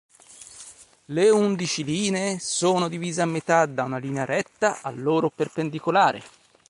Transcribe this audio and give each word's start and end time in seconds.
Le 1.05 1.29
undici 1.29 1.83
linee 1.83 2.39
sono 2.39 2.87
divise 2.87 3.21
a 3.21 3.27
metà 3.27 3.67
da 3.67 3.83
una 3.83 3.99
linea 3.99 4.25
retta 4.25 4.81
a 4.81 4.89
loro 4.89 5.29
perpendicolare. 5.29 6.23